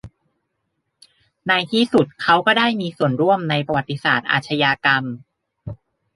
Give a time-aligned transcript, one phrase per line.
[1.47, 5.03] ในที่สุดเขาก็ได้มีส่วนร่วมในประวัติศาสตร์อาชญากรรม